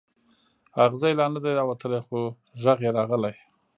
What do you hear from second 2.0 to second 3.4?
خو غږ یې راغلی.